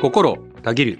[0.00, 0.98] 心たぎる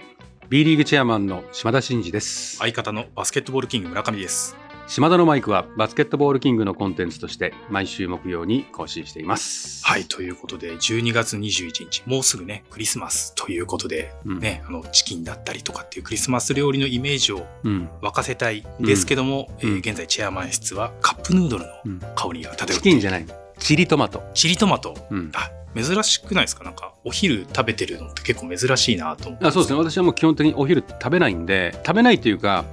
[0.49, 2.57] B リーグチェアマンの島田真二です。
[2.57, 4.55] 相方のバスケットボールキング村上です。
[4.87, 9.83] 島田のマイクはバスケットボールキングのコンテンツとして毎週木曜に更新しています。
[9.83, 13.33] はい、ということで、12月21日、もうすぐね、クリスマス。
[13.33, 14.39] ということで、うん。
[14.39, 17.89] ね、あの、チキンだったりとかっていうクリスマス料理のイメージをうん。
[18.03, 19.69] 沸かせたいんですけども、うん。
[19.69, 21.99] えー現在チェアマン室はカップヌードルのうん。
[22.15, 23.25] 香りが漂ってチキンじゃない。
[23.57, 24.21] チリトマト。
[24.35, 24.95] チリトマト。
[25.09, 25.31] うん。
[25.33, 26.63] あ、珍しくないですか？
[26.63, 29.45] なんか、お昼食べてるのって結構珍しいなと思って。
[29.47, 32.65] あそうですね私はもう基本的にお昼食べないんで食べないというか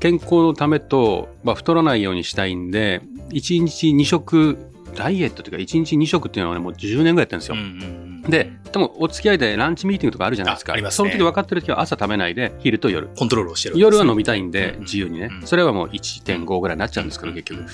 [0.00, 4.58] 健康のためと、まあ、太らないようにしたいんで1日2食
[4.96, 8.30] ダイエットというか1日2食っていうのはねもう10年ぐらいやってるんですよ、うんうんうん。
[8.30, 10.74] で、でもお付き合いでランチミーティングとかあるじゃないですか。
[10.74, 13.08] ねその時分かってる時は朝食べないで、昼と夜。
[13.16, 15.28] コントロールをしてる夜は飲みみたいんで、うん自由にね。
[15.30, 17.64] うんそれはもう1.5ぐらいになっちゃうんですけど、結局。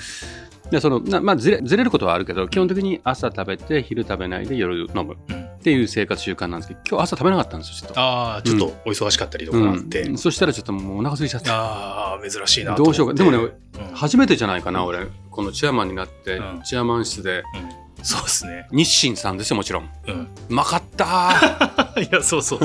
[0.71, 7.99] で、その、なまあずれ、ずれることはあるけど、基本的に朝食べて、昼食べないで、夜飲むうんっていう生活習慣なんですけど、今日朝食べなかったんですよ、ちょっと。
[7.99, 10.01] ああ、ちょっとお忙しかったりとかあって。
[10.03, 11.49] うんそしたらちょっともうお腹空いちゃって。
[11.49, 12.91] ああ、珍しいなとど。
[12.91, 13.13] うしようか。
[13.13, 13.51] でもね、うん
[13.93, 15.07] 初めてじゃないかな、俺。
[15.31, 17.43] このチェアマンになってうん、チェアマン室で、
[17.81, 18.67] うんそうですね。
[18.71, 19.89] 日清さんですよ、もちろん。
[20.07, 20.27] うん。
[20.49, 22.59] うまかったー いや、そうそう。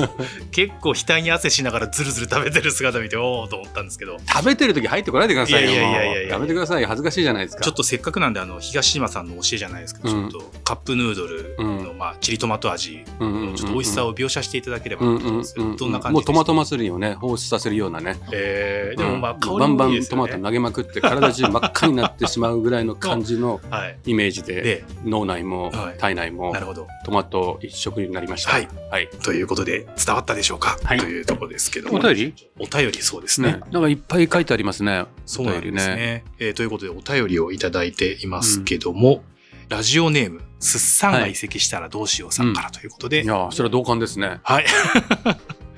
[0.50, 5.70] 結構額に汗しながらずるずる食べてる姿見て、おおと思ったんですけど、食べてる時入ってこないでくださいよ。
[5.70, 6.88] いやいやいやいやいやめてくださいよ。
[6.88, 7.62] 恥ずかしいじゃないですか。
[7.62, 15.74] ちょっとせっかくなんで、あの、東島さんの教えじゃないですけど、うんちょっとカップヌードルの、まあ、チリトマト味ちょっと美味しさを描写していただければと思うんですよ。
[15.76, 18.18] どんな感じもうトマトマ祭りをね、放出させるようなね。
[18.32, 20.24] えー、でもまあ、香りバンバもいいですよね。
[20.24, 23.98] ントマト投げまくって体中真っ赤になってしまうぐらいの感じの はい。
[24.06, 24.84] イメージで、で、
[25.22, 26.86] 脳内もはい体内もなるほど。
[27.04, 28.50] トマト一色になりました。
[28.52, 28.68] はい。
[28.90, 29.08] はい。
[29.08, 31.98] ということで、伝わったでしょうか、はいというところですけども。
[31.98, 32.34] お便り？
[32.58, 33.60] お便りそうですねね。。
[33.70, 35.04] なんかいっぱい書いてありますね。
[35.26, 35.96] そうなんですね。
[35.96, 36.24] ね。
[36.38, 39.22] えーということで、お便りをいただいていますけども、
[39.68, 44.40] ラジオネーム、すっさんが移籍したらどうしようさんからということで、いやー、それは同感ですね。
[44.42, 44.64] はい。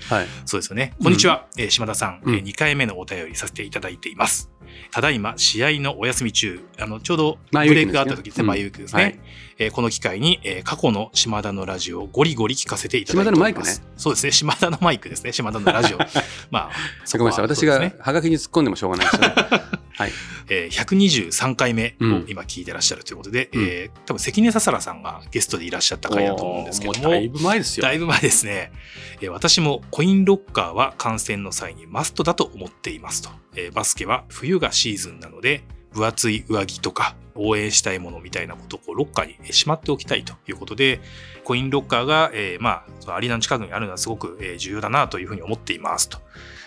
[0.08, 0.26] はい。
[0.46, 0.94] そうですよね。
[1.02, 4.50] こんにちは、えー島田さん、うんえ2回目のお便りさせていただいています。
[4.90, 9.02] ただいま、試合のお休み中、あの、ちょうどブレイクがあった時ですね、うん前ウィークですね。
[9.02, 9.20] はい
[9.56, 13.50] えーこの機会に、えー過去の島田のラジオをゴリゴリ聞かせていただいております。
[13.54, 15.98] 島田のマイクねそうですね、島田のマイクですね、島田のラジオ。
[16.50, 16.70] まあ、
[17.04, 17.44] そごめんなさい。
[17.44, 19.34] 私がそうですねハガキに突っ込んでもしょうがないですね。
[19.96, 20.12] はい。
[20.48, 27.82] えー123回目をうん今聞いてらっしゃるということで、うんえー多分関根ささらさんがゲストでいらっしゃった回だと思うんですけども、だいぶ前ですよ。
[27.84, 28.72] だいぶ前ですね、
[29.20, 33.30] えー私もコインロッカーは観戦の際にマストだと思っていますと。
[33.56, 41.00] えーバスケは冬がシーズンなので、分厚い上着とか応援したいものみたいなことをロッカーにしまっておきたいということで、
[41.44, 46.18] コインロッカーが、えーまあ、アリーナの近くにあるのはすごく重要だなというふうに思っていますと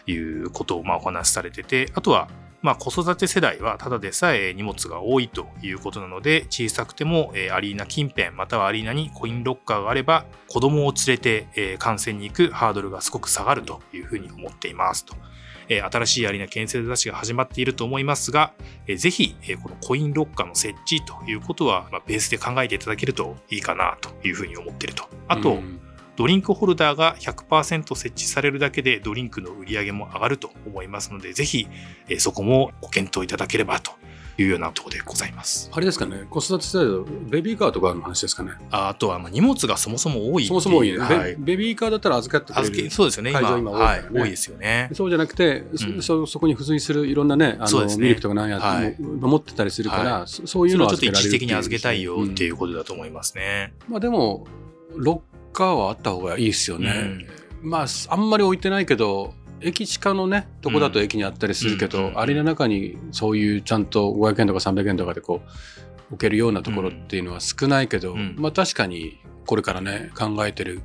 [0.06, 2.30] いうことをまあお話しされてて、あとは
[2.64, 15.16] まあ、子育て世代はただでさえ荷物が多いということなので小さくてもアリーナ近辺またはアリーナにコインロッカーがあれば子供を連れて観戦に行くハードルがすごく下がるというふうに思っていますと。
[15.70, 18.54] えー新しいアリーナ建設出しが始まっていると思いますが、
[18.88, 25.08] えーぜひ、えーこのコインロッカーの設置ということは、まあ、ベースで考えていただけるといいかなというふうに思っていると。
[25.28, 25.80] あと、うん
[26.18, 31.68] ドリンクホルダーが100%設置されるだけでドリンクの売り上げも上がると思いますので、ぜひ、
[32.10, 33.92] えーそこもご検討いただければと
[34.38, 35.70] いうようなところでございます。
[35.74, 38.52] あれですかね、子育て世代だとベビーカーとかの話ですかね。
[38.72, 42.92] ああとは、まあ荷物がそもそも多いそうもそも多いね、はいベベビーカーだったら預かってくれる。
[42.92, 43.42] そうですよね、今。
[43.42, 44.90] 会場今多いねはい、多いですよね。
[44.94, 53.74] そうじゃなくて、そうんそそこに付随するいろんなね、あのねミルクとかなんや、はいも持ってたりするから、はそそういうそれをちょっと一時的に預けたいよっていううんことだと思いますね。
[53.88, 54.46] まあでも、
[54.96, 57.26] ロッカーはあった方がいいですよね。
[57.62, 65.50] まあ、あんまり置いてないけど、駅近のね、とこだと駅にあったりするけど、うんアリーナの中にそういうちゃんと500円とか300円とかでこう、
[66.14, 70.82] 置けるようなところっていうのは少ないけど、うんまあ確かにこれからね、考えてる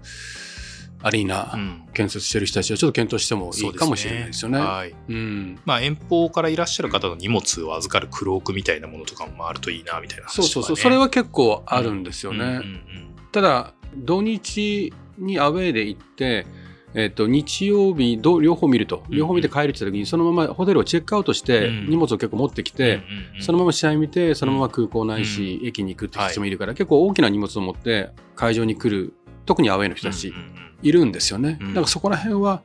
[1.03, 4.59] アリーナ、うん建設してる人たちはちょっと検討してもいいかもしれないですよね。
[4.59, 4.95] はい。
[5.09, 5.59] うん。
[5.67, 12.63] まあ遠方からいらっしゃる方の荷物を預かるクロークみたいなものとかもあるといいなみたいな話そうそうそう、それは結構あるんですよね。
[13.31, 16.47] ただ、土日にアウェーで行って、
[16.95, 21.87] えっと日曜日ど両方見ると、うん両方見て帰るって言った時に、そのままホテルをチェックアウトして、うん。
[21.91, 23.03] 荷物を結構持ってきて、
[23.41, 29.15] そのまま試合見て、そのまま空港ないし、駅に行くって人もいるから、結構大きな荷物を持って会場に来る、
[29.47, 30.33] 特にアウェーの人たち
[30.83, 31.59] いるんですよね。
[31.61, 31.69] うん。
[31.69, 32.63] だからそこら辺は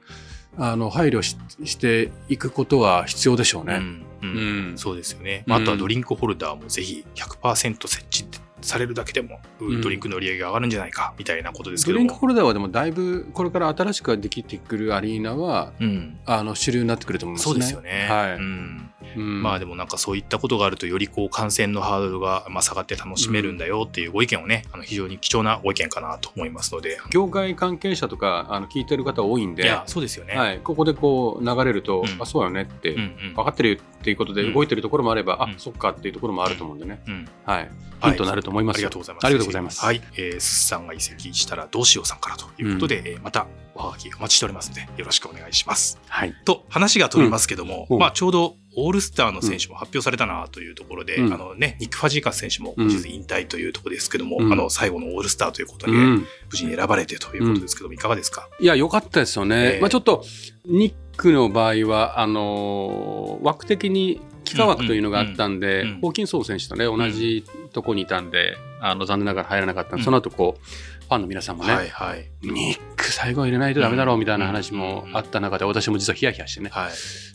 [0.57, 3.75] あの配慮ししていくことは必要でしょうね。
[3.75, 4.69] うんうん。
[4.71, 4.77] うん。
[4.77, 5.44] そうですよね。
[5.45, 8.25] まあ、あとはドリンクホルダーもぜひ100%設置
[8.62, 12.00] されるだけでも、んドリンクの売り上げが上がるんじゃないか、みたいなことですけども。
[12.00, 16.18] ドリンクホルダーはでもだいぶこれから新しくできてくるアリーナはうん。
[16.25, 17.54] あの主流になってくると思いますね。
[17.54, 18.07] そうですよね。
[18.09, 18.33] はい。
[18.36, 18.89] うん。
[19.17, 26.97] うんまあでもなんかそういったことがあるとよりこう感染のハードルがまあ下がって楽しめるんだよっていうご意見をね、あの非常に貴重なご意見かなと思いますので。
[27.09, 30.35] 業界関係者とかあの聞いてる方多いんで、いや、そうですよね。
[30.35, 33.33] はい、ここでこう流れると、うんあそうよねって、うんうん。
[33.35, 37.27] 分かってるよっていうことでうん動いてるところもあれば、うんあそっかっていうところもあると思うんでね、うん。
[37.45, 37.69] はい、
[38.03, 39.25] ヒントになると思いますありよがとうございます。
[39.25, 39.85] ありがとうございます。
[39.85, 40.01] はい。
[40.15, 43.47] えー、すっさんが移籍したらどうしようさんからということで、えーまた
[43.77, 46.00] おはがきお待ちしておりますので、よろしくお願いします。
[46.07, 48.00] はい、と、話が飛びますけども、うん。
[48.00, 51.33] まあちょうどオールスターの選手も発表されたなというところで、うん。
[51.33, 54.51] あのね、ニック・ファジーカス選手も引退というところですけども、うん。
[54.51, 60.23] あの、最後のオールスターということで、うん、無事に選ばれてということですけども、いかがですかいや良かったですよね、えーまあ、ちょっと
[60.65, 70.03] ニックの場合はあのー枠的に幾何枠というのがあったんで、ホーキンソン選手とね同じとこにいたんで、あの残念ながら入らなかったんでうん。
[70.05, 70.65] その後こう
[71.07, 72.29] ファンの皆さんもね、はいはい。
[72.41, 76.91] ニック最後入れないとダメだろうみたいな話もあった中で、私も実はヒヤヒヤしてね、はい。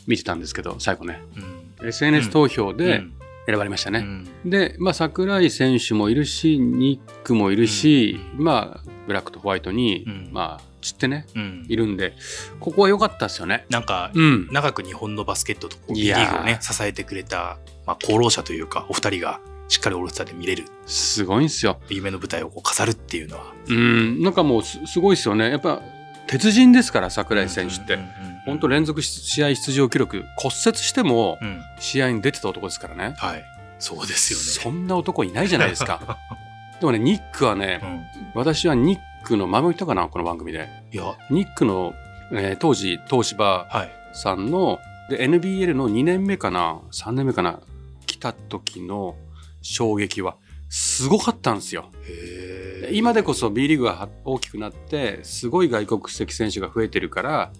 [0.06, 1.22] 見てたんですけど、最後ね、
[1.80, 1.88] うん。
[1.88, 3.12] SNS 投票でうん。
[3.46, 4.00] 選ばれましたね。
[4.00, 4.50] うん。
[4.50, 8.44] で、まあ、桜井選手もいるし、ニックもいるし、うん。
[8.44, 10.28] まあ、ブラックとホワイトに、うん。
[10.30, 12.12] まあ、散ってね、うんいるんで、
[12.60, 13.64] ここは良かったですよね。
[13.70, 14.48] なんか、うん。
[14.52, 21.80] 長く日本のバスケットと B リやーーグをね、支えてくれた、まあ、功労者というか、お二人がしっかりオールスターで見れる、すごいんですよ。
[21.88, 23.54] 夢の舞台をこう飾るっていうのは。
[23.68, 24.22] うん。
[24.22, 25.50] なんかもうす、すごいですよね。
[25.50, 25.80] やっぱ、
[26.26, 27.94] 鉄人ですから、桜井選手って。
[27.94, 31.62] うんうんうんうん本当連続試合出場記録、骨折してもうん。
[31.78, 33.14] 試合に出てた男ですからね。
[33.16, 33.44] はい。
[33.78, 34.78] そうですよそね。
[34.80, 36.18] んな男いないじゃないですか。
[36.80, 38.04] でもね、ニックはね、うん。
[38.34, 40.68] 私はニックの、前も言ったかな、この番組で。
[40.92, 41.94] いや、ニックの、
[42.32, 43.90] えー当時、東芝はい。
[44.14, 44.78] さんの、
[45.10, 47.60] で、NBL の2年目かな、3年目かな、
[48.06, 49.16] 来た時の
[49.62, 50.36] 衝撃は、
[50.68, 51.90] すごかったんですよ。
[52.92, 57.52] 今でこそ B リーグが大きくなって、すごい外国籍選手が増えてるから、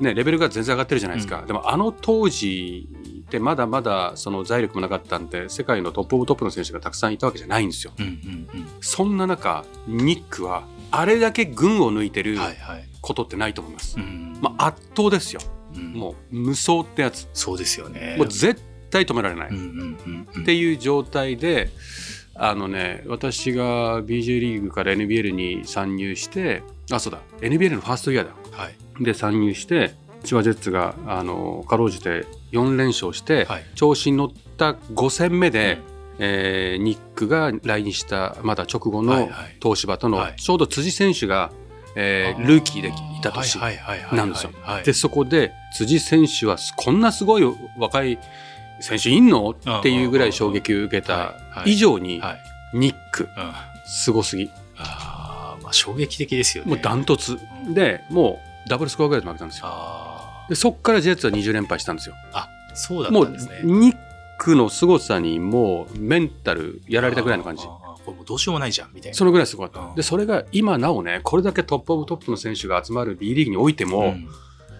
[0.00, 1.40] ね、レベルが全然上がってるじゃないですか。
[1.40, 2.88] うんでもあの当時
[3.20, 7.92] ってまだまだその財力もなかったんで、世界のトップオブトップの選手がたくさんいたわけじゃないんですよ。
[7.98, 12.38] うんうんそんな中、ニックはあれだけ群を抜いてうるん。
[12.38, 12.84] はいはい。
[13.00, 13.96] ことってないと思います。
[13.98, 15.40] うんまあ、圧倒ですよ。
[15.74, 17.28] うんもう無双ってやつ。
[17.32, 18.16] そうですよね。
[18.18, 18.60] もう絶
[18.90, 19.48] 対止められない。
[19.50, 20.42] うんうんうんうん。
[20.42, 21.70] っていう状態で、
[22.34, 28.32] あのね、私が BJ リーグから NBL に参入して、あ、そうだ、NBL のファーストイヤーだ。
[28.56, 29.04] はい。
[29.04, 33.64] で、参入して、千葉ジェッツが、あの、かろうじて4連勝して、はい。
[33.74, 35.78] 調子に乗った5戦目で、
[36.24, 41.50] えーニックが来日したまだ直後はいのはい東芝との、はいちょうど辻選手が、
[41.96, 42.92] えールーキーでい
[43.22, 43.58] た年。
[43.58, 44.84] はいはいはいはいなんですよはい。
[44.84, 47.42] で、そこで辻選手はこんなすごい
[47.76, 48.18] 若い
[48.80, 49.50] 選手いんの？
[49.50, 51.34] っていうぐらい衝撃を受けた
[51.66, 52.38] 以上にはい。
[52.78, 53.52] ニックうん。
[53.84, 54.48] すごすぎ。
[54.78, 56.70] ああ、まあ衝撃的ですよね。
[56.70, 59.66] もうダントツうんでもうダブルスコアぐらいで負けたんですよ。
[59.66, 62.14] あでそっからジェッツは20連敗したんですよ。
[62.32, 62.48] あ。
[62.70, 63.60] あ、そうだっもうたんですね。
[63.64, 63.96] ニッ
[64.42, 67.62] クの凄さにもうメンタルやられたぐらいの感じ。
[67.64, 69.16] これもうどうしようもないじゃん、みたいな。
[69.16, 69.82] そのぐらいすごかった。
[69.82, 69.94] うん。
[69.94, 74.26] で、それが今なおね、これだけ top of top の選手が集まる B リーグにおいても、ん。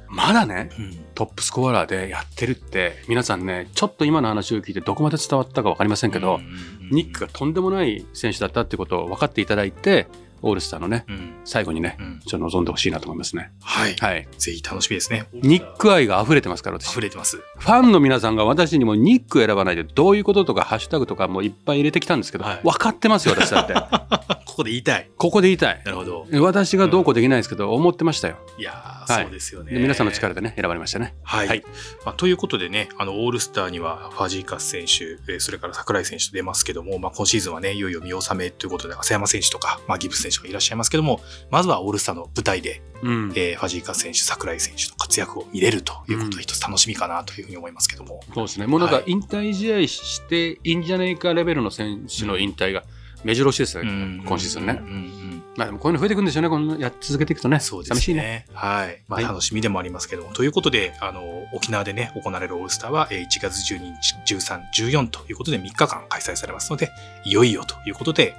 [0.09, 1.05] まだね、うん。
[1.15, 6.49] トップスコアラーでやってるって、皆さんね、ちょっと今の話を聞いてどこまで伝わったかわかりませんけど、うんうんう
[6.87, 6.91] ん。
[6.91, 10.09] ニックがとんでもない選手だったってことを分かっていただいて、
[10.43, 13.53] オールスターのね、うん最後にね、うんちょっと望んでほしいなと思いますね。
[13.63, 13.97] はい。
[13.97, 14.29] はい。
[14.39, 15.27] ぜひ楽しみですね。
[15.33, 16.91] ニック愛が溢れてますから、私。
[16.93, 17.39] 溢れてます。
[17.59, 23.75] ファンの皆さんが私にもニック選ばないでどういうこととかハッシュタグとかもいっぱい入れてきたんですけど、はい分かってますよ、私だって。
[24.53, 25.11] ここで言いたい。
[25.17, 25.81] ここで言いたい。
[25.83, 26.27] なるほど。
[26.41, 28.37] 私がどうこうできないですけど、思ってましたよ。
[28.59, 29.73] いやー、はいそうですよね。
[29.73, 31.15] で皆さんの力でね、選ばれましたね。
[31.23, 31.49] はい。
[31.49, 31.65] はい
[32.05, 41.21] まあ、ということでね、あの、オールスターにはファジーカス選手、えーそれから桜井選手と出ますけども、まあ、今シーズンはね、いよいよ見納めということで、浅山選手とか、まあ、ギブス選手がいらっしゃいますけども、
[41.51, 43.33] まずはオールスターの舞台で、うん。
[43.35, 48.21] えーファジーカス選手、桜井選手の活躍を見れるということで、一つ楽しみかなというふうに思いますけども。
[48.35, 48.67] そうですね。
[48.67, 52.85] もうなんかはい引退試合していいんじゃねえかレベルの選手の引退が
[53.25, 54.23] 目白押しですよね。
[54.27, 56.49] 今シーズンねうんうんうんまあでもこういうの増えていくんですよね。
[56.49, 57.61] このやっ続けていくとね。
[57.61, 58.23] そうです寂しいね。
[58.23, 58.47] ね。
[58.55, 59.03] はい。
[59.07, 60.33] まあ、はい楽しみでもありますけども。
[60.33, 61.23] ということで、あの、
[61.53, 63.79] 沖縄でね、行われるオールスターは、えー1月12
[64.27, 66.91] 日、13、14ということで3日間開催されますので、
[67.25, 68.35] いよいよということで、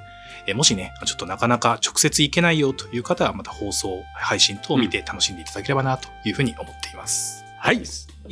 [0.45, 7.43] えーもしね、ちょっとなかなか直接行けないよという方は、また放送、配信等を見て楽しんでいただければなというふうに思っています。
[7.59, 7.77] はい。
[7.77, 7.81] い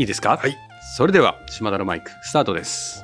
[0.03, 0.38] いですか？
[0.38, 0.58] はい。
[0.98, 3.03] それでは、島田のマイク、スタートです。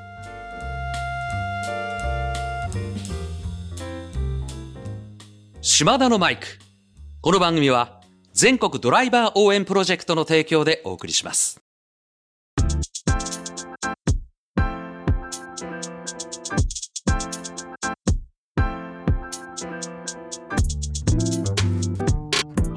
[5.62, 6.46] 島田のマイク。
[7.22, 8.02] この番組は
[8.34, 11.62] 全国ドライバー応援プロジェクトの提供でお送りします。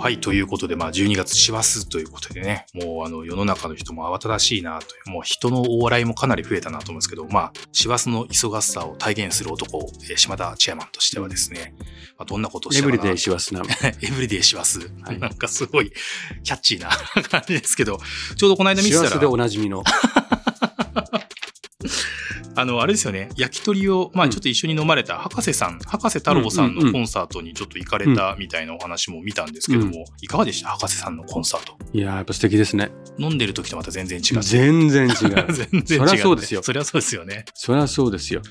[0.00, 9.78] はい、ということで、まあ、12月師走ということでね、もう、あの、世の中の人も慌ただしいなという、もう人の大笑いもかなり増えたなと思うんですけど、まあ、師走の忙しさを体現する男、
[10.09, 11.75] えー島田チェアマンとしてはですね、
[12.16, 13.61] まあ、どんなことをしたかなエブリデイ師走な。
[14.00, 14.78] エブリデイ師走。
[15.02, 15.92] はいなんかすごい
[16.45, 16.88] キャッチーな
[17.28, 18.00] 感じですけど、
[18.37, 19.85] ちょうどこの間見てたら師走で、おなじみの。
[22.57, 30.71] あの、あれですよね、焼き鳥を、まあうんちょっと一緒に飲まれた博士さん、博士太郎さんのコンサートにちょっと行かれたみたいなお話も見たんですけども、いかがでした？
[30.71, 31.75] 博士さんのコンサート。
[31.92, 32.90] いやー、やっぱ素敵ですね。
[33.19, 34.42] 飲んでる時とまた全然違う。
[34.42, 35.14] 全然違う。
[35.52, 37.45] 全然違う、そりゃそうですよそりゃそうですよね。
[37.54, 38.42] そりゃそうですよ。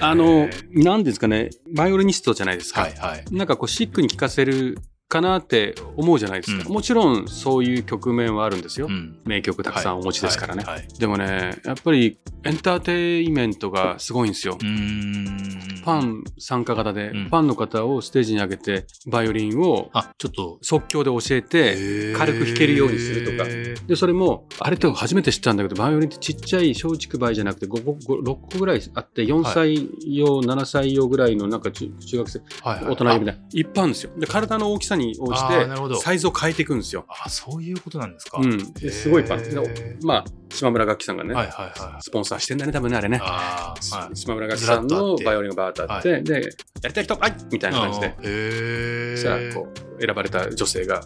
[0.00, 2.82] あの、なんですかね、バイオリニストじゃないですか。
[2.82, 3.24] はいはい。
[3.30, 6.64] なんかこう、シックに聴かせるかなって思うじゃないですか。
[6.66, 8.86] うんもちろん、そういう局面はあるんですよ。
[8.88, 9.18] うん。
[9.24, 10.64] 名曲たくさんお持ちですからね。
[10.64, 14.56] はいはいはいでもね、やっぱりエンターテインメントがすごいんですよ。
[14.60, 23.48] ファン参加型で、うんファンの方をステージに上げて、バイオリンをあ、ちょっと、即興で教えて、軽く弾けるようにするとか
[23.86, 34.10] で、それも、あれって初めて知ったんだけど、バイオリンってちっちゃい小畜梅じゃなくて5、5 6個ぐらいあって、4歳用、7歳用ぐらいのなんか中中学生、はいはい大人用みたいな、いっぱいあるんですよ。
[34.18, 37.04] で、体の大きさに応じて、サイズを変えていくんですよ。
[37.08, 38.38] ああ、そういうことなんですか。
[38.38, 38.72] うん。
[38.72, 39.38] ですごいパン。
[39.38, 42.02] へーまあ、島村楽器さんがね、はいはいはい。
[42.02, 43.18] スポンサーしてんだね、多分ね、あれね。
[43.22, 44.16] ああ、はい。
[44.16, 46.40] 島村楽器さんのバイオリンがバーッとあって、はで、や
[46.88, 49.16] りたい人、はいみたいな感じで。
[49.16, 51.02] そしたら、こう、選ばれた女性が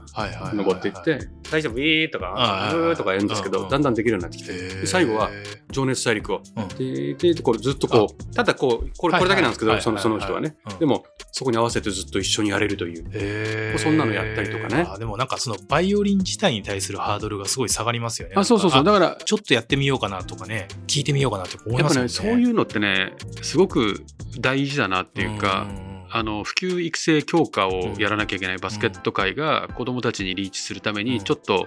[0.53, 1.81] 登っていって、大丈夫？
[1.81, 3.71] いいとか、はいはいはいうーとか言うんですけど、うんうん。
[3.71, 5.31] だんだんできるようになってきて、最後は、
[5.71, 10.57] 情熱大陸を、うんで、で、でこれずっとこう、ただこう、これ、これだけなんですけど、その、その人はね。
[10.79, 13.79] でも、も、そこに合わせてずっと一緒にやれるという。
[13.79, 14.87] そんなのやったりとかね。
[14.87, 18.35] あでもなんかそのバイオリン自体に対するハードルがすごい下がりますよね。
[18.37, 18.85] あ、そうそうそう。
[18.85, 22.37] だから、あちょっとやってみようかなとかね、聞いてみようかなって思いやっぱね、ますもんね。
[22.37, 24.05] そういうのってね、すごく
[24.39, 25.67] 大事だなっていうか、
[26.13, 28.59] あの普及育成強化をやらなきゃいけない。
[28.59, 31.67] バスケット界が子どもたちにリーチするためにうんちょっと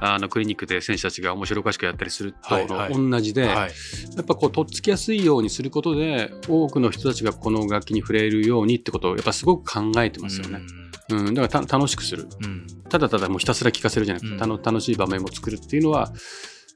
[0.00, 3.54] あのクリニックで選手たちが面白おかしくやったりすると同じで、はい、
[4.16, 10.60] やっぱこうとっつきやすいようにすることで多くの人たちがこの楽器に触れるようにってことをやっぱすごく考えてますよね。
[11.10, 12.26] うん、だからた楽しくする。
[12.88, 16.12] ただただもうひたすら聴かせるじゃなくて、楽しい場面も作るっていうのは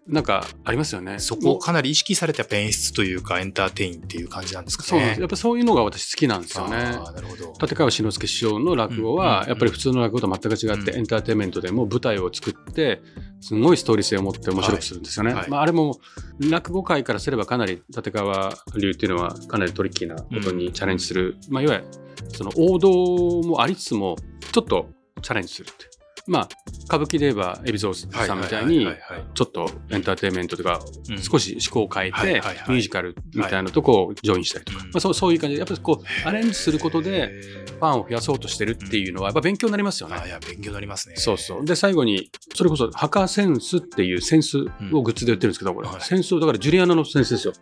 [0.09, 1.19] なんかありますよね。
[1.19, 4.89] そこをかなり意識された演出というかエンターテインっていう感じなんですかね。
[4.89, 6.77] そうなんですやっぱそういうのが私好きなんですよね。
[6.77, 7.53] あーなるほど。
[7.61, 13.03] 立川志の輔師匠の落語うんうんはうんやっぱり普通の落語と全く違ってうんエンターテインメントでも舞台を作って
[13.41, 15.33] すごいストーリー性を持って面白くするんですよね。
[15.33, 15.99] はいはいまあ、あれも
[16.41, 21.87] 落語界からすればかなり立川流っていうのはかなりトリッキーなことにチャレンジする、まあ、いわゆる
[22.35, 24.17] その王道もありつつも
[24.53, 24.89] ちょっと
[25.21, 25.98] チャレンジするって。
[26.29, 26.49] まあ
[26.85, 28.87] 歌舞伎で言えば海老蔵さんみたいに
[29.35, 30.81] ちょっとエンターテインメントとか
[31.11, 31.19] うん。
[31.23, 35.57] 少し思考を変えて、ミュージカルみたいなとこをジョインしたりとか、うんまあ、そうそういう感じ。
[35.57, 37.33] でやっぱりこうアレンジすることで
[37.79, 40.17] ファンを増やそうとしてるっていうのはやっぱ勉強になりますよね。
[40.17, 41.17] あいや勉強になりますね。
[41.17, 41.65] そうそう。
[41.65, 44.59] で、最後に、それこそ、ハカセンスっていうセンス
[44.93, 46.01] をグッズで売ってるんですけど、これ、はい。
[46.01, 47.53] センスを、だからジュリアナのセンスですよ。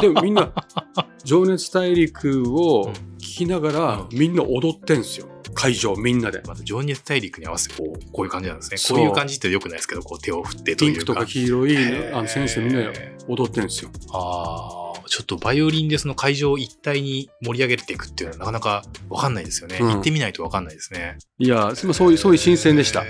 [0.00, 0.52] で、みんな、
[1.26, 5.26] 情熱大陸をうん聞きながら、うんみんな踊ってんすよ。
[5.54, 6.40] 会場、みんなで。
[6.46, 8.96] また情熱大陸に合わせてこうこういう感じなんですね。
[8.96, 10.94] こういう感じってよくないですけど、こう手を振ってというか。
[10.94, 13.90] ピンクとか黄色いあのセンスでみんなで踊ってんすよ。
[14.12, 19.78] ああ、ちょっとバイオリンでその会場一体に盛り上げていくっていうのはなかなかわかんないですよね。
[19.80, 21.18] うん行ってみないとわかんないですね。
[21.38, 23.02] いや、まあそういう、そういう新鮮でした。
[23.02, 23.06] へ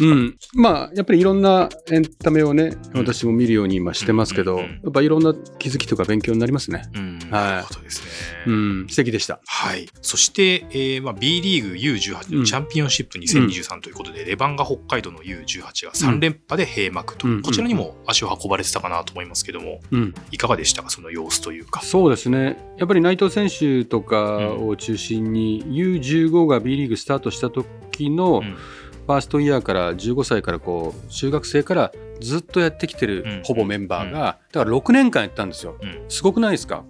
[0.00, 0.36] うん。
[0.54, 6.82] まあ、やっぱりいろんなエンタメをね、うん私も見るように今してますけど、やっぱいろんな気づきとか勉強になりますね。
[6.92, 8.08] ーうん、はいなるほどですね。
[8.46, 9.40] うん、素敵でした。
[9.46, 9.88] はい。
[10.00, 20.14] そして、えーまあ、B リーグ U18 うんのチャンピオンシップ2023ということで、レバンガ北海道の U18 が3連覇で閉幕と、うんこちらにも足を運ばれてたかなと思いますけども、うん。
[20.30, 21.82] いかがでしたか、その様子というか。
[21.82, 28.56] そうですね、やっぱり内藤選手とかを中心に、U15 が B リーグスタートした時のうん。
[29.04, 33.42] ファーストイヤーから15歳からこう中学生からずっとやってきてる、うん。
[33.42, 35.74] ほぼメンバーが、だから6年間やったんですよ。
[35.82, 36.04] うん。
[36.08, 36.84] すごくないですか？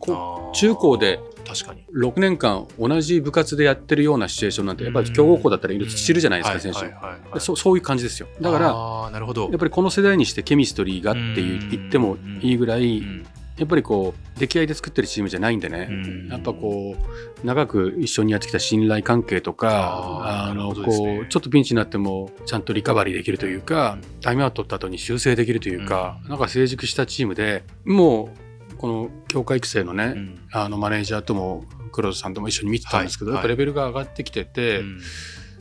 [0.53, 1.87] 中高で確かに。
[1.91, 8.29] う6年間同じ部活でやってるようなシチュエーションなんてやっぱり強豪校だったらいる知るじゃないですか、選手、そそういう感じですよ。
[8.43, 13.27] だからやっぱりこの世代にしてケミストリーがっていう言ってもいいぐらい、うん
[13.63, 16.29] やっぱりこう出来合いで作ってるチームじゃないんでね、うん。
[16.29, 16.97] やっぱこ
[17.43, 20.85] う長く一緒にやってきた信頼関係とかあのね。
[20.85, 28.31] こうちょっとピンチになってもちゃんとリカバリーできるというか、タイムアウト取った後に修正できるというか、なんか成熟したチームでも
[28.73, 30.41] うこの強化育成のね、うん。
[30.51, 33.37] あのマネージャーとも黒田さんとも一緒に見てたんですけど、はい。
[33.37, 35.01] やっぱレベルが上がってきてて、うん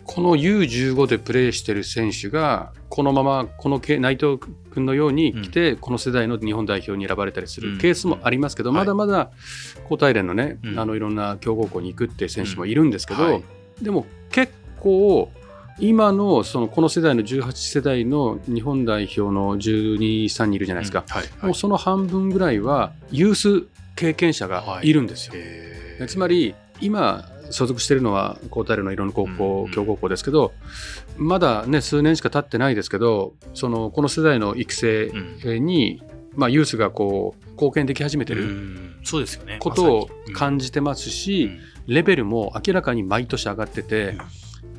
[0.04, 4.38] この U15 でプレーしてる選手がこのままこのけ内藤
[4.72, 7.74] 君のように来て、この世代の日本代表に選ばれたりすうん。
[7.76, 8.80] るケースもありますけど、はい。
[8.80, 9.32] まだまだ
[9.86, 10.80] 高体連のね、うん。
[10.80, 13.44] あのいろんな強豪校に行くっていう選手もいるんですけど、はい。
[13.82, 15.32] でも結構
[15.80, 21.06] 今のそのこの世代の18世代の日本代表の12、3人いるじゃないですか、
[21.42, 24.92] もうその半分ぐらいはユース経験者がい。
[24.92, 25.34] るんですよ。
[26.08, 30.54] つまり今所属しているのは高体連のいろんな高校、うん強豪校ですけど
[31.18, 35.06] まだね数年しか経ってないですけどそのこの世代の育成
[35.44, 35.66] うん。
[35.66, 36.02] に、
[36.36, 39.00] まあ、ユースがこう貢献でき始めてうるん。
[39.04, 39.58] そうですよね。
[39.60, 41.46] ことを感じてますし、
[41.88, 41.94] うん。
[41.94, 44.18] レベルも明らかに毎年上がってて、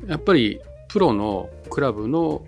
[0.07, 2.45] やっぱりプロのクラブの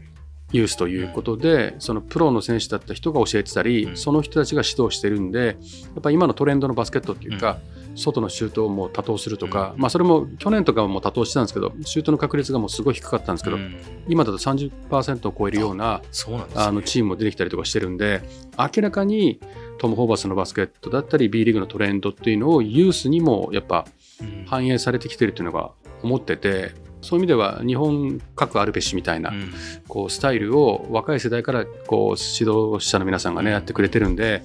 [0.52, 3.98] ユースということで、そのプロの選手だった人が教えてたり、うん。
[3.98, 5.54] その人たちが指導してるんで、や
[6.00, 7.60] っぱ今のトレンドのバスケットっていうか、
[7.96, 9.82] 外のシュートをもう多投するとか、うん。
[9.82, 13.76] まあそれも去年とかはもう多投してたんですけど、シュートの確率がもうすごい低かったんですけど、うん。
[14.08, 16.02] 今だと30%を超えるような
[16.56, 18.22] あのチームも出てきたりとかしてるんで、
[18.58, 19.40] 明らかに
[19.78, 23.86] トム・ホーバスのバスケットだったり、B リーグのトレンドっていうのをユースにもやっぱ
[24.22, 24.46] うん。
[24.46, 25.72] 反映されてきてるっていうのが
[26.04, 29.52] 思ってて、そういう意味では日本各あるべしみたいな、うん。
[29.88, 33.54] こうスタイルを若い世代からこう指導者の皆さんがね、うん。
[33.54, 34.42] やってくれてるんで、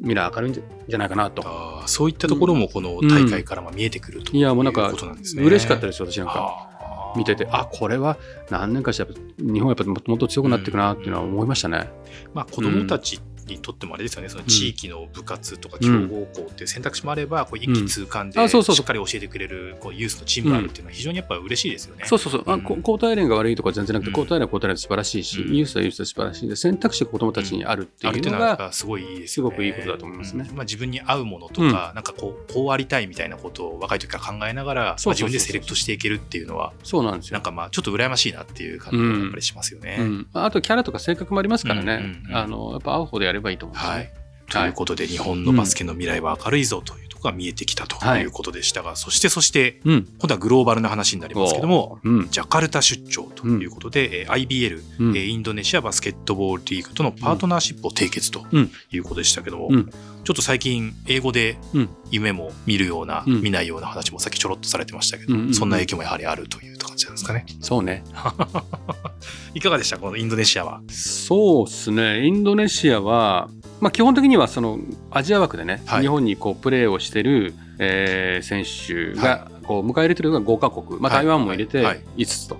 [0.00, 1.44] うんみんな明るいんじゃないかなと。
[1.86, 5.42] そういったところもこの大会からまあ見えてくるといや、もうなんかことなんですね。
[5.42, 6.32] 嬉しかったですよ、私なんか。
[6.34, 6.78] はあ
[7.16, 8.16] 見てて、あこれは
[8.50, 11.90] 何年かして日本はやっぱもっともっと強くなっていくなっていうのは思いましたね。
[12.34, 13.20] まあ、子供たち
[13.54, 22.04] にとってもあれですよね、その地域の部活とかうん強豪校っていう選択肢もあれば、こう一気通貫でしっかり教えてくれるこうユースのチームがあるっていうのは非常にやっぱ嬉しいですよね。
[22.06, 24.16] そうそうそう、あう交代連が悪いとか全然なくて、うん。
[24.18, 25.56] 交代連は交代連で素晴らしいし、うん。
[25.56, 29.34] ユースはユースで素晴らしいんで、選択肢が子供たちにあるっていうのが、すごいいいです。
[29.34, 30.46] すごくいいことだと思いますね。
[30.48, 30.56] うん。
[30.56, 37.34] まあ、自分に合うものとか、なんかこう、こうありたいみたいなことを若い時から考えながら、まあ自分でセレクトしていけるっていうのは、そうなんですよ。
[37.34, 39.96] なんかまあちょっと羨ましいなっていう感じがやっぱりしますよね。
[40.00, 44.10] うん、あとキャラとか性格もありますからね、あのやっぱ合う方でやればいいと思うんですねはい。
[44.50, 48.24] ということで、日本のバスケの未来は明るいぞというところが見えてきたとい。
[48.24, 55.16] うことでしたが、そしてそして、うん、今度はグローバルな話になりますけども、うん、ジャカルタ出張ということで、えー IBL、うん。
[55.16, 59.90] えーインドネシアバスケットボールリーグとのパートナーシップを締結とうんいうことでしたけども、うん。
[60.24, 61.88] ちょっと最近英語でうん。
[62.10, 63.42] 夢も見るような、うん。
[63.42, 65.54] 見ないような話もさっきちょろっとされてましたけど、うんうんうん。
[65.54, 67.44] そんな影響もやはりあるという感じなんですかね。
[67.60, 68.04] そうね。
[69.54, 69.98] いかがでした？
[69.98, 70.80] このインドネシアは。
[70.88, 73.48] そうですね、インドネシアは、
[73.80, 74.78] まあ、基本的にはその
[75.10, 76.02] アジア枠でね、はい。
[76.02, 81.24] 日本にこうプレーをしてる、えー選手がこう迎え入れてるのが5カ国、まあ、はい。
[81.24, 82.02] 台湾も入れてはい。
[82.16, 82.58] 5つと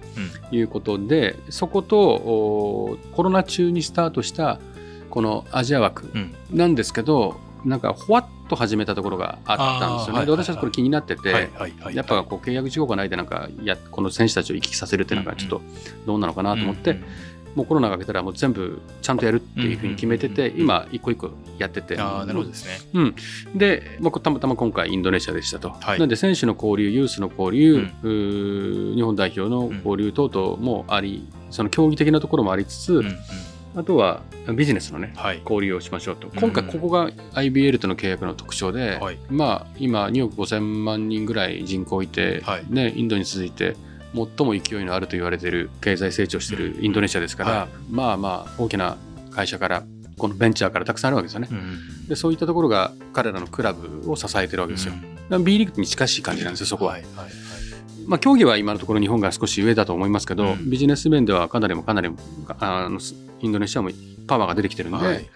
[0.50, 0.56] うん。
[0.56, 4.60] いうことで、そことおコロナ中にスタートした
[5.10, 6.34] このアジア枠うん。
[6.52, 10.24] なんですけど、なんかほわっと始めたところがあったんですよね。
[10.24, 11.50] で私はこれ気になってて、
[11.92, 15.60] やっぱこう契約事項がないでなんかやこの選手たちを行き来させるっていうのがちょっと
[16.06, 17.04] どうなのかなと思って、うん
[17.58, 21.98] もうコロナが明けたらもう全部ちゃんとやるっていうふうに決めてて、今一個一個やってて。
[21.98, 22.78] ああ、なるほどですね。
[22.94, 23.14] うん、
[23.58, 25.98] で僕たまたま今回インドネシアでしたと、はい。
[25.98, 28.08] なんで選手の交流ユースの交流、う
[28.92, 28.94] ん。
[28.94, 33.18] 日本代表の交流等々もあり、その競技的なところもありつつ、うんうん。
[33.74, 34.22] あとは
[34.54, 35.40] ビジネスのねはい。
[35.42, 36.28] 交流をしましょうと。
[36.28, 36.30] ん。
[36.30, 39.18] 今回ここが IBL との契約の特徴で、はい。
[39.28, 42.64] まあ今2億5000万人ぐらい人口いて、はい。
[42.68, 43.74] ね、インドに続いて
[44.14, 47.68] 最も勢いのあると言われている経済成長しているインドネシアですから、はい。
[47.90, 48.96] まあまあ大きな
[49.30, 49.84] 会社から
[50.16, 51.48] このベンチャーからたくさんあるわけですよね。
[51.50, 54.92] うんでそういったところが彼らのクラブを支えてるわけですよ。
[54.92, 56.92] だから B リーグに近しい感じなんですよ、そこは。
[56.92, 57.32] はいはいはい
[58.06, 60.70] まあ、競技は今のところ日本が少し上だと思いますけど、うん。
[60.70, 62.08] ビジネス面ではかなりもかなり
[62.58, 62.98] あの
[63.40, 63.90] インドネシアも
[64.26, 65.26] パワーが出てきてるんで、はいはい。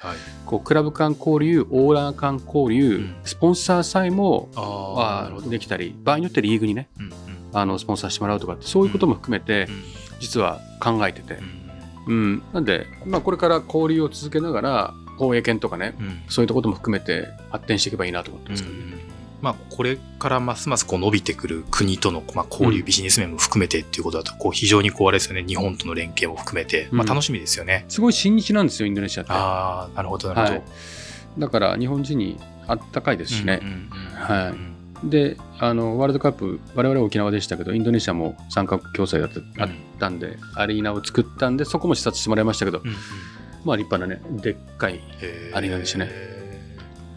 [0.46, 3.14] こうクラブ間交流、オーナー間交流、うん。
[3.24, 5.30] スポンサーさえもあ。
[5.46, 9.82] できたり、場合によってリーグにね、うんうんあのスポンサーしてもらうとかって、そういうことも含めて、うん。
[10.20, 11.34] 実は考えてて。
[11.34, 12.14] う、ん。
[12.14, 16.22] うん、なんで、まあ、これから交流を続けながら、放映権とかね、うん。
[16.28, 18.74] そういったことも含めて発展していけばいいなと思ってますけど。
[18.74, 18.82] ね。
[19.42, 22.84] まあ、これからますますこう伸びてくる国との、まあ、交流、うん。
[22.84, 27.84] ビジネス面も含めてっていうことだと、こう非常にこうあれですよね、日本との連携も含めて、まあ、うん楽しみですよね。
[27.88, 29.32] すごい親日なんですよ、インドネシアって。
[29.32, 30.52] ああ、なるほど、なるほど。
[30.52, 30.62] はい。
[31.38, 33.58] だから日本人にあったかいですしね。
[33.60, 34.71] うんうんうんはいうん
[35.04, 42.96] であのワールドカップ我々は沖縄でしたけどインドネシアも参加共催だった,、あったんでアリーナを作ったんでそこも視察してもらいましたけど、うんうん。
[43.64, 45.00] まあ立派なねでっかい
[45.54, 46.10] アリーナでしたね。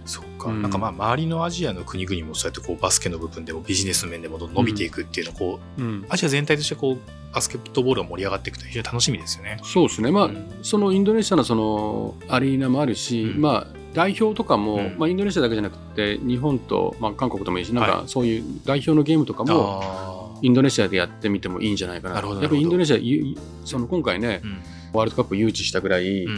[0.06, 0.62] そうか、うん。
[0.62, 6.06] なんかまあ周りのアジアの国々もそうやってこうバスケの部分でもビジネス面でもどんどん伸びていくっていうのをこう、うん。
[6.10, 7.00] アジア全体としてこう
[7.34, 9.60] バスケットボールが盛り上がっていくと非常に楽しみですよね。
[9.64, 10.12] そうですね。
[10.12, 10.60] まあ、うん。
[10.62, 13.42] そのインドネシアのそのアリーナもあるし、うん。
[13.42, 14.96] まあ代表とかも、うん。
[14.98, 22.22] まあ、インドネシアだけじゃなくて日本と、まあ、韓国ともいいしなんはかそういう代表のゲームとかも、あインドネシアでやってみてもいいんじゃないかな。
[22.22, 24.64] なやっぱりインドネシアゆその今回ねうん。
[24.94, 26.30] ワールドカップ誘致したぐらい、や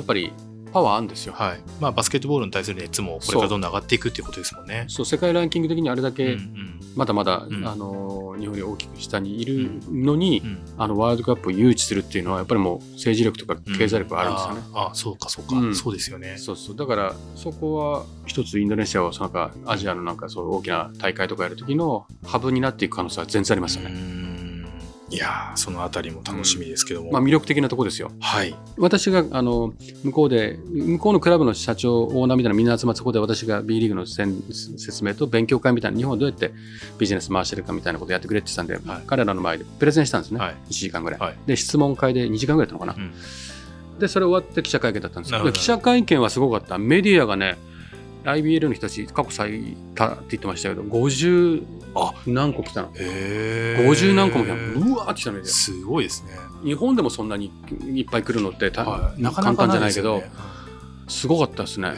[0.00, 0.32] っぱり
[0.72, 1.60] パワーあるんですよ、はい。
[1.80, 4.84] まあ、バスケットボールに対する熱もこれからどんどん上がっていくっていうことですもんね。
[4.88, 6.80] そう世界ランキング的にあれだうんけうん。
[6.94, 7.66] まだまだ、うん。
[7.66, 10.58] あの日本より大きく下にいるのに、うん。
[10.78, 14.62] あのワールドカップを誘致するっていうのはやっぱりもう政治力とか経済力があるんですよね。
[14.72, 15.74] あーあー、そうか、そうか、うん。
[15.74, 16.36] そうですよね。
[16.38, 16.76] そうそう。
[16.76, 24.31] だからそこは一つインドネシアをなんかアジアのなんかそう大きな大会とかやる時のハブになっていく可能性は全然ありますようね。
[25.12, 27.12] んいやーそのあたりも楽しみですけども。
[27.12, 28.10] まあ魅力的なとこですよ。
[28.20, 28.54] はい。
[28.78, 36.52] 私があの向こうで向こうのクラブの社長オーナーみたいなみんな集まってそこで私が B リーグのせん説明と勉強会みたいな日本はどうやって
[36.98, 39.02] ビジネス回してるかみたいなことやってくれって言ってたんで、はい。
[39.06, 40.54] 彼らの前でプレゼンしたんですね、はい。
[40.68, 41.36] 1時間ぐらい、はい。
[41.46, 43.98] で質問会で2時間ぐらいやったのかな、うん。
[43.98, 45.52] でそれ終わって記者会見だったんですなるほど。
[45.52, 46.78] 記者会見はすごかった。
[46.78, 47.56] メディアがね
[48.22, 52.14] IBL の人たち過去最多って言ってましたけど50あ。
[52.26, 52.92] 何個来たの？
[52.96, 53.86] へー。
[53.88, 54.62] 50何個も来たの。
[54.94, 56.30] うわーって来たメディアすごいですね。
[56.64, 57.52] 日本でもそんなに
[57.84, 59.22] いっぱい来るのってた、はい。
[59.22, 60.40] なかなか簡単じゃないけどですよね。
[61.08, 61.92] すごかったですね。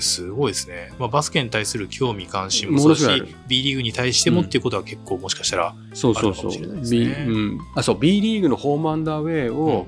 [0.00, 3.06] すごいですね、まあ、バスケに対する興味関心ももそうし
[3.48, 6.52] B リーグに対してもっていうことは結構もしかしたら、そうそうそう。
[6.88, 7.26] B, ね。
[7.28, 7.98] うん、あそう。
[7.98, 9.86] B リーグのホームアンダーウェイを、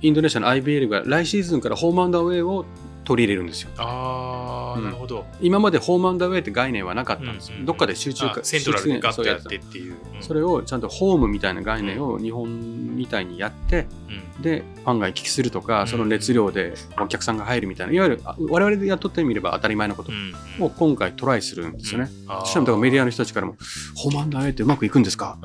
[0.00, 2.64] インドネシアの IBL が来シーズンからホームアンダーウェイを
[3.04, 3.70] 取り入れるんですよ。
[3.78, 5.26] あなるほど。
[5.40, 7.56] 今までホームアンダーウェイって概念はなかったんですよ。
[7.64, 10.22] どっかで集中あセントラルでガッとやってっていう、うん。
[10.22, 15.86] それをちゃんとホームみたいな概念を日本みたいにやって、うんでファンが行き来するとか、うん。
[15.88, 20.34] その熱量でお客さんが入るみたいないわゆるあ我々でやっとってみれば当たり前のことうん。
[20.64, 22.10] を今回トライするんですよね。
[22.40, 23.56] そしたらメディアの人たちからも
[23.94, 25.38] ホームアンダーウェイってうまくいくんですか？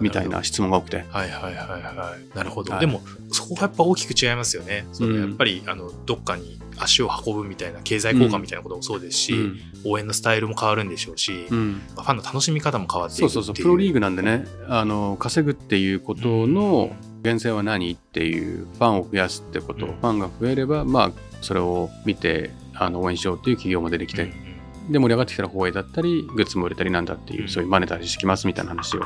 [0.00, 1.04] みたいな質問が多くて。
[1.10, 2.36] はいはいはいはい。
[2.36, 2.72] なるほど。
[2.72, 2.80] はい。
[2.80, 4.86] でも、そこがやっぱ大きく違いますよね。
[4.92, 5.20] そのうん。
[5.20, 9.58] やっぱり、あの、どっかに足を運ぶみたいな経済効果みたいなこともそうですし、うん。
[9.84, 11.82] 応援のスタイルも変わるんでしょうし、うん。
[11.94, 13.20] ファンの楽しみ方も変わっていく。
[13.20, 13.54] そうそうそう。
[13.54, 14.46] プロリーグなんでね。
[14.68, 19.92] あの稼ぐっていうことの源泉は何っていうファンを増やすってこと、うん。
[19.92, 24.50] ファンが増えればまあそれを見てあの応援しようっていう企業も出てきて、うんうん
[24.88, 27.48] で盛り上がってきたら放映だったりグッズも売れたりなんだっていう、うん。
[27.48, 29.02] そういうマネタリーしてきますみたいな話を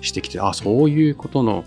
[0.00, 1.64] してきてあそういうことの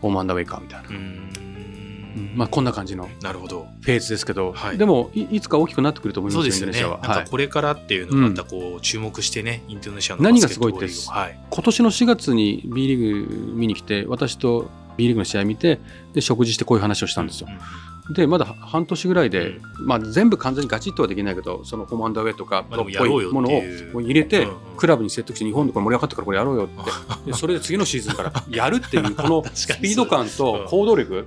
[0.00, 0.96] ホームアンダーウェイかみたいな、うん。
[0.96, 2.32] ん。
[2.34, 3.68] まあこんな感じのなるほど。
[3.82, 4.78] フェーズですけど、はい。
[4.78, 6.84] でもいいつか大きくなってくると思いますよね。
[6.84, 6.90] は。
[6.90, 6.98] は。
[6.98, 11.38] いなんかこれからっていうのをまたこう注目してね、インドネシアの何がすごいってはい。
[11.50, 14.68] 今年の4月に B リーグ見に来て私と
[15.00, 15.80] B リーグの試合見て
[16.12, 17.48] で食事してこういう話をしたんですよ。
[17.50, 18.12] う。
[18.12, 22.82] んでまだ半年ぐらいで、まあ、全部完全にガチッとはできないけどそのコマンダーウェイとかっぽ
[23.22, 23.48] いもの
[23.94, 26.90] を入れて、クラブに説得して日本でこれ盛り上がったからこれやろうよって。
[27.30, 31.24] でそれで次のシーズンからやるっていうこの スピード感と行動力うん。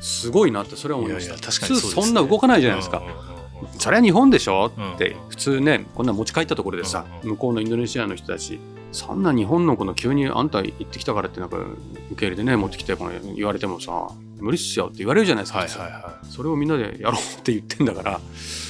[0.00, 1.34] すごいなってそれは思いました。
[1.34, 3.02] 普通そんな動かないじゃないですか、
[3.78, 4.70] それは日本でしょ？
[4.78, 4.92] うん。
[4.92, 7.30] って普通ねこんな持ち帰ったところでさうん。
[7.30, 8.60] 向こうのインドネシアの人たち
[8.92, 18.20] そんな日本のこの急にあんた行ってきたからってなんか受け入れてね持ってきてこの言われてもさ無理っすよって言われるじゃないですか、はいはいはそれをみんなでやろうって言ってんだからやい。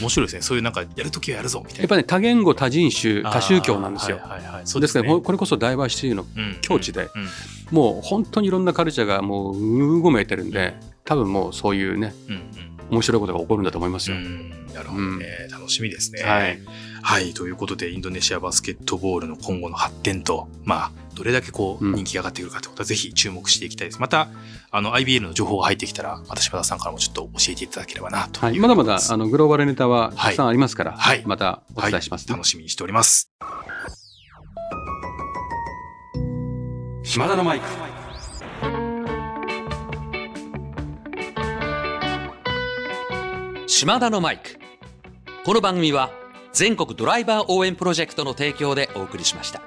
[0.00, 0.42] 面白いですね。
[0.42, 1.86] そういうなんかやるときはやるぞみたいな。
[1.86, 4.66] っぱね多言語多人種多宗教なんですよ、はいはいはい。
[4.66, 12.42] そうですからねここれこそダイバーシティのうん境地でうんもう本当にいろんなカルチャーがもううごめいてるんで多分もうそういうねうんうん
[12.90, 16.22] 面白いことが起こるんだと思いますよ、うんなるほどね、楽しみですね。
[16.22, 16.58] はい。
[17.02, 17.34] はい。
[17.34, 21.94] ということで、インドネシアバスケットボールの今後の発展と、まあ、どれだけこう、うん。
[21.94, 24.00] 人気が上がってくるかということは、ぜひ注目していきたいです。
[24.00, 24.28] また、
[24.70, 31.22] あの、IBL の情報が入ってきたら、また柴田さんからもちょっと教えていただければな、とまだまだあのグローバルネタはたくさんありますから、はい。
[31.26, 33.30] またお伝えしますね、楽しみにしております。
[37.02, 37.66] 島田のマイク。
[43.66, 44.58] 島田のマイク。
[45.44, 46.19] この番組は
[46.52, 49.62] 全国ドライバー応援プロジェクトの提供でお送りしました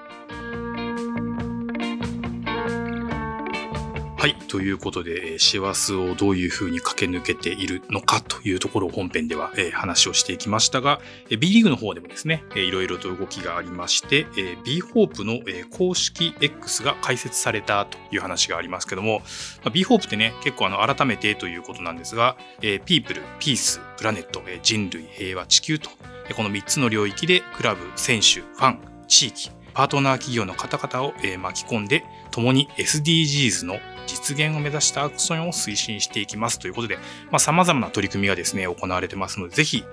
[4.18, 4.36] はい。
[4.48, 19.26] ということで、えー師走をどういうふうに駆け抜けているのかというところを本編では、えー話をしていきましたが、えー B リーグの方でもですね、えーいろいろと動きがありまして、えー B ホープの、えー公式 X が開設されたという話がありますけども、ま
[19.66, 25.90] あ B ホープってね、結構あの改めてということなんですが、えー、ピープル、ピース、プラネット、えー人類、平和、地球と、
[26.34, 36.98] この3つの領域でクラブ、選手、ファン、地域、パートナー企業の方々を巻き込んで、共に SDGs の実現を目指したアクションを推進していきますということで、
[37.32, 39.84] まあ、様々な取り組みがですね、行われてますので、ぜひ、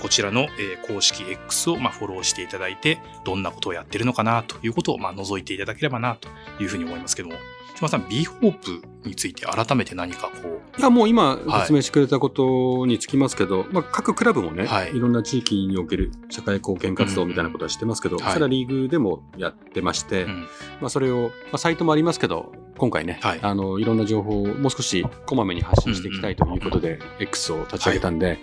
[0.00, 0.48] こちらの
[0.86, 6.28] 公式 X をまフォローしていただいて、どんなことをやってるのかなということをま覗いていただければなと
[6.62, 7.34] いうふうに思いますけども、
[7.76, 14.96] 島さん、B ホープについて改めて何かこう、いやもう今はい説明してくれたことにつきますけど、まあ、各クラブもね、はい。
[14.96, 18.22] い、ろんな地域における社会貢献活動みたいなことはしてますけど、うん。
[18.22, 18.32] はい。
[18.32, 20.40] それはリーグでもやってまして、うん。
[20.80, 23.38] まあ、それを、まあ、サイトもありますけど今回ね、はい。
[23.38, 28.38] い、あのいろんな情報をもう少しこまめに発信していきたいということで、X を立ち上げたんで、やっ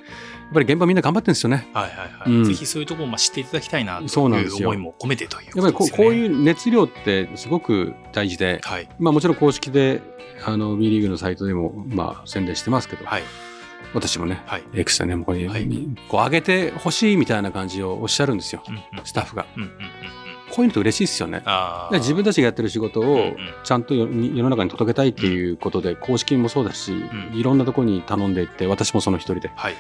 [0.54, 1.68] ぱり現場みんな頑張ってるんですよね。
[1.74, 2.32] はいはいはい。
[2.32, 5.98] うんぜひそういうところも知っていただきたいなという思いも込めてというこやっぱりこう。
[5.98, 8.90] こういう熱量ってすごく大事で、はい。
[9.00, 10.02] まあ、もちろん公式で
[10.46, 13.24] あの B リーグのサイトでも、まあ、宣伝してますけど、はい。
[13.94, 14.64] 私もね、はい。
[14.74, 15.68] X でね、もうこれ、はい
[16.10, 19.46] こう上げてほしいみたいな感じをおっしゃるんですよ、うんうんスタッフが。
[19.56, 19.90] うんうんうんうん。
[20.52, 21.44] こういうのって嬉しいですよね。
[21.94, 29.76] 自分たちがやってる仕事をちゃんと世世の中に届けたいっていうことで、公式もそうだし、んいろんなところに頼んでいって、私もその一人で、はい。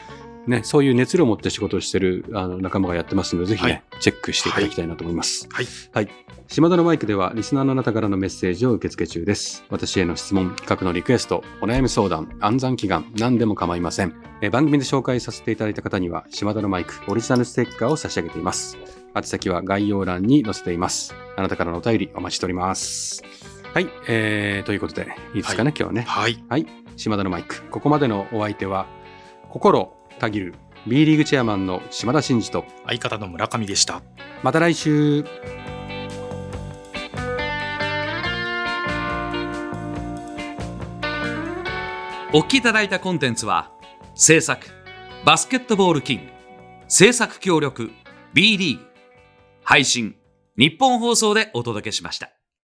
[0.47, 5.47] ね、そういう熱量を持って仕事をしてるあの仲間がやってますので、ぜひね、はいチェックしていただきたいなと思います。
[5.51, 5.67] はい。
[5.93, 6.09] はい。
[6.47, 9.63] 島田のマイクでは、リスナーのあなたからのメッセージを受け付け中です。
[9.69, 14.13] 私への質問、企画のリクエスト、お悩み相談、暗算祈願、何でも構いません。
[14.41, 18.77] えー番組で紹介させていただいた方には、島田のマイク、オリジナルステッカーを差し上げています。
[19.15, 21.15] 宛先は概要欄に載せています。
[21.37, 23.23] あなたからのお便りお待ちしております。
[23.73, 23.89] はい。
[24.07, 26.01] えー、ということで、いいですかね、今日はね。
[26.01, 26.43] はい。
[26.49, 26.67] はい。
[26.97, 27.63] 島田のマイク。
[27.71, 28.87] ここまでのお相手は、
[29.49, 30.53] 心たぎる
[30.87, 34.01] B リーグチェアマンの島田真二と、相方の村上でした。
[34.43, 35.25] また来週。
[42.33, 43.71] お聞きいただいたコンテンツは
[44.13, 44.67] 制作
[45.23, 46.31] バスケットボールキング
[46.89, 47.91] 制作協力
[48.33, 48.85] B リーグ
[49.63, 50.17] 配信
[50.57, 52.34] 日本放送でお届けしました。